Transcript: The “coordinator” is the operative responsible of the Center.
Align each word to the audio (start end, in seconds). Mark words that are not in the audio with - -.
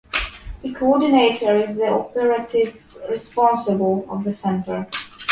The 0.63 0.73
“coordinator” 0.73 1.57
is 1.57 1.75
the 1.77 1.89
operative 1.89 2.75
responsible 3.07 4.07
of 4.09 4.23
the 4.23 4.33
Center. 4.33 4.87